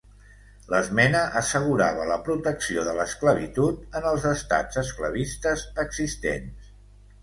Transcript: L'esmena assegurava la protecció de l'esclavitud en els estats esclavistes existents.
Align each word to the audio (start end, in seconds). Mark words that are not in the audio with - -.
L'esmena 0.73 1.21
assegurava 1.41 2.07
la 2.13 2.17
protecció 2.31 2.87
de 2.89 2.97
l'esclavitud 3.03 4.01
en 4.01 4.11
els 4.15 4.29
estats 4.35 4.85
esclavistes 4.87 5.71
existents. 5.89 6.79